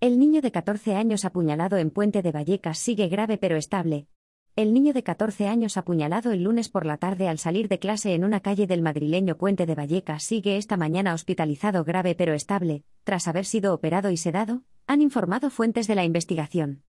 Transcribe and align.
El 0.00 0.20
niño 0.20 0.40
de 0.42 0.52
14 0.52 0.94
años 0.94 1.24
apuñalado 1.24 1.76
en 1.76 1.90
Puente 1.90 2.22
de 2.22 2.30
Vallecas 2.30 2.78
sigue 2.78 3.08
grave 3.08 3.36
pero 3.36 3.56
estable. 3.56 4.06
El 4.54 4.72
niño 4.72 4.92
de 4.92 5.02
14 5.02 5.48
años 5.48 5.76
apuñalado 5.76 6.30
el 6.30 6.44
lunes 6.44 6.68
por 6.68 6.86
la 6.86 6.98
tarde 6.98 7.26
al 7.26 7.40
salir 7.40 7.66
de 7.66 7.80
clase 7.80 8.14
en 8.14 8.22
una 8.22 8.38
calle 8.38 8.68
del 8.68 8.80
madrileño 8.80 9.36
Puente 9.36 9.66
de 9.66 9.74
Vallecas 9.74 10.22
sigue 10.22 10.56
esta 10.56 10.76
mañana 10.76 11.14
hospitalizado 11.14 11.82
grave 11.82 12.14
pero 12.14 12.32
estable, 12.32 12.84
tras 13.02 13.26
haber 13.26 13.44
sido 13.44 13.74
operado 13.74 14.12
y 14.12 14.16
sedado, 14.16 14.62
han 14.86 15.02
informado 15.02 15.50
fuentes 15.50 15.88
de 15.88 15.96
la 15.96 16.04
investigación. 16.04 16.84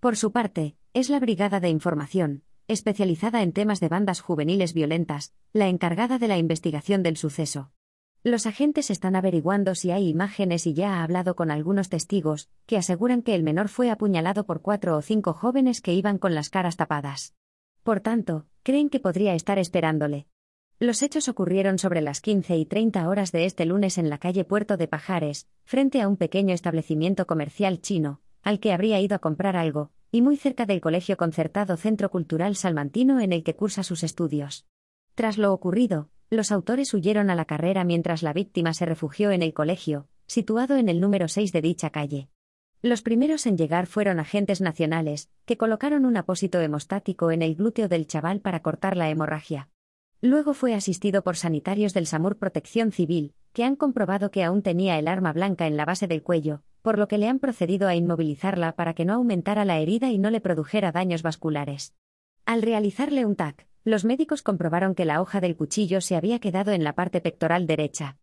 Por 0.00 0.16
su 0.16 0.32
parte, 0.32 0.74
es 0.94 1.10
la 1.10 1.20
Brigada 1.20 1.60
de 1.60 1.68
Información, 1.68 2.44
especializada 2.66 3.42
en 3.42 3.52
temas 3.52 3.80
de 3.80 3.90
bandas 3.90 4.22
juveniles 4.22 4.72
violentas, 4.72 5.34
la 5.52 5.68
encargada 5.68 6.18
de 6.18 6.28
la 6.28 6.38
investigación 6.38 7.02
del 7.02 7.18
suceso. 7.18 7.73
Los 8.26 8.46
agentes 8.46 8.90
están 8.90 9.16
averiguando 9.16 9.74
si 9.74 9.90
hay 9.90 10.08
imágenes 10.08 10.66
y 10.66 10.72
ya 10.72 10.94
ha 10.94 11.02
hablado 11.02 11.36
con 11.36 11.50
algunos 11.50 11.90
testigos, 11.90 12.48
que 12.64 12.78
aseguran 12.78 13.20
que 13.20 13.34
el 13.34 13.42
menor 13.42 13.68
fue 13.68 13.90
apuñalado 13.90 14.46
por 14.46 14.62
cuatro 14.62 14.96
o 14.96 15.02
cinco 15.02 15.34
jóvenes 15.34 15.82
que 15.82 15.92
iban 15.92 16.16
con 16.16 16.34
las 16.34 16.48
caras 16.48 16.78
tapadas. 16.78 17.34
Por 17.82 18.00
tanto, 18.00 18.46
creen 18.62 18.88
que 18.88 18.98
podría 18.98 19.34
estar 19.34 19.58
esperándole. 19.58 20.26
Los 20.78 21.02
hechos 21.02 21.28
ocurrieron 21.28 21.78
sobre 21.78 22.00
las 22.00 22.22
15 22.22 22.56
y 22.56 22.64
30 22.64 23.06
horas 23.10 23.30
de 23.30 23.44
este 23.44 23.66
lunes 23.66 23.98
en 23.98 24.08
la 24.08 24.16
calle 24.16 24.46
Puerto 24.46 24.78
de 24.78 24.88
Pajares, 24.88 25.46
frente 25.66 26.00
a 26.00 26.08
un 26.08 26.16
pequeño 26.16 26.54
establecimiento 26.54 27.26
comercial 27.26 27.82
chino, 27.82 28.22
al 28.42 28.58
que 28.58 28.72
habría 28.72 28.98
ido 29.02 29.16
a 29.16 29.18
comprar 29.18 29.54
algo, 29.54 29.90
y 30.10 30.22
muy 30.22 30.38
cerca 30.38 30.64
del 30.64 30.80
Colegio 30.80 31.18
Concertado 31.18 31.76
Centro 31.76 32.10
Cultural 32.10 32.56
Salmantino 32.56 33.20
en 33.20 33.34
el 33.34 33.44
que 33.44 33.54
cursa 33.54 33.82
sus 33.82 34.02
estudios. 34.02 34.64
Tras 35.14 35.36
lo 35.36 35.52
ocurrido, 35.52 36.08
los 36.34 36.52
autores 36.52 36.92
huyeron 36.94 37.30
a 37.30 37.34
la 37.34 37.44
carrera 37.44 37.84
mientras 37.84 38.22
la 38.22 38.32
víctima 38.32 38.74
se 38.74 38.86
refugió 38.86 39.30
en 39.30 39.42
el 39.42 39.54
colegio, 39.54 40.08
situado 40.26 40.76
en 40.76 40.88
el 40.88 41.00
número 41.00 41.28
6 41.28 41.52
de 41.52 41.62
dicha 41.62 41.90
calle. 41.90 42.28
Los 42.82 43.00
primeros 43.00 43.46
en 43.46 43.56
llegar 43.56 43.86
fueron 43.86 44.20
agentes 44.20 44.60
nacionales, 44.60 45.30
que 45.46 45.56
colocaron 45.56 46.04
un 46.04 46.16
apósito 46.16 46.60
hemostático 46.60 47.30
en 47.30 47.40
el 47.40 47.54
glúteo 47.54 47.88
del 47.88 48.06
chaval 48.06 48.40
para 48.40 48.60
cortar 48.60 48.96
la 48.96 49.08
hemorragia. 49.08 49.70
Luego 50.20 50.54
fue 50.54 50.74
asistido 50.74 51.22
por 51.22 51.36
sanitarios 51.36 51.94
del 51.94 52.06
SAMUR 52.06 52.36
Protección 52.36 52.92
Civil, 52.92 53.34
que 53.52 53.64
han 53.64 53.76
comprobado 53.76 54.30
que 54.30 54.44
aún 54.44 54.62
tenía 54.62 54.98
el 54.98 55.08
arma 55.08 55.32
blanca 55.32 55.66
en 55.66 55.76
la 55.76 55.84
base 55.84 56.06
del 56.08 56.22
cuello, 56.22 56.62
por 56.82 56.98
lo 56.98 57.08
que 57.08 57.18
le 57.18 57.28
han 57.28 57.38
procedido 57.38 57.88
a 57.88 57.94
inmovilizarla 57.94 58.72
para 58.72 58.94
que 58.94 59.06
no 59.06 59.14
aumentara 59.14 59.64
la 59.64 59.78
herida 59.78 60.10
y 60.10 60.18
no 60.18 60.30
le 60.30 60.40
produjera 60.40 60.92
daños 60.92 61.22
vasculares. 61.22 61.94
Al 62.44 62.60
realizarle 62.60 63.24
un 63.24 63.36
TAC, 63.36 63.66
los 63.84 64.04
médicos 64.04 64.42
comprobaron 64.42 64.94
que 64.94 65.04
la 65.04 65.20
hoja 65.20 65.40
del 65.40 65.56
cuchillo 65.56 66.00
se 66.00 66.16
había 66.16 66.38
quedado 66.38 66.72
en 66.72 66.84
la 66.84 66.94
parte 66.94 67.20
pectoral 67.20 67.66
derecha. 67.66 68.18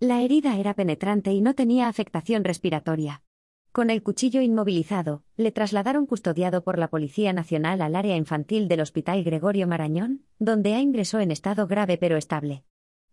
La 0.00 0.22
herida 0.22 0.58
era 0.58 0.74
penetrante 0.74 1.32
y 1.32 1.40
no 1.40 1.54
tenía 1.54 1.88
afectación 1.88 2.42
respiratoria. 2.44 3.22
Con 3.70 3.90
el 3.90 4.02
cuchillo 4.02 4.40
inmovilizado, 4.40 5.24
le 5.36 5.50
trasladaron 5.50 6.06
custodiado 6.06 6.62
por 6.62 6.78
la 6.78 6.88
Policía 6.88 7.32
Nacional 7.32 7.80
al 7.80 7.96
área 7.96 8.16
infantil 8.16 8.68
del 8.68 8.80
Hospital 8.80 9.24
Gregorio 9.24 9.66
Marañón, 9.66 10.24
donde 10.38 10.74
ha 10.74 10.80
ingresó 10.80 11.20
en 11.20 11.30
estado 11.30 11.66
grave 11.66 11.96
pero 11.96 12.16
estable. 12.16 12.64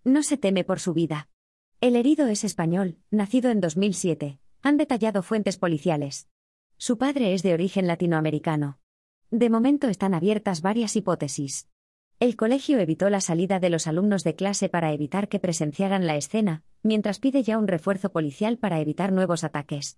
No 0.03 0.21
se 0.21 0.38
teme 0.38 0.63
por 0.63 0.80
su 0.80 0.93
vida. 0.93 1.30
El 1.81 1.95
herido 1.95 2.27
es 2.27 2.43
español, 2.43 2.97
nacido 3.09 3.49
en 3.49 3.59
2007, 3.59 4.39
han 4.61 4.77
detallado 4.77 5.23
fuentes 5.23 5.58
policiales. 5.58 6.30
Su 6.77 6.97
padre 6.97 7.33
es 7.33 7.41
de 7.41 7.53
origen 7.53 7.88
latinoamericano. 7.88 8.80
De 9.31 9.49
momento 9.49 9.88
están 9.88 10.13
abiertas 10.13 10.61
varias 10.61 10.95
hipótesis. 10.95 11.70
El 12.22 12.36
colegio 12.36 12.77
evitó 12.77 13.09
la 13.09 13.19
salida 13.19 13.59
de 13.59 13.72
los 13.72 13.88
alumnos 13.88 14.23
de 14.23 14.36
clase 14.36 14.69
para 14.69 14.94
evitar 14.94 15.27
que 15.27 15.39
presenciaran 15.39 16.05
la 16.05 16.17
escena, 16.17 16.61
mientras 16.83 17.17
pide 17.17 17.41
ya 17.41 17.58
un 17.58 17.67
refuerzo 17.67 18.11
policial 18.11 18.59
para 18.59 18.80
evitar 18.80 19.11
nuevos 19.11 19.44
ataques. 19.44 19.97